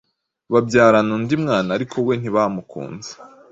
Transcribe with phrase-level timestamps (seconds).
[0.51, 3.11] babyarana undi mwana ariko we ntibamukunze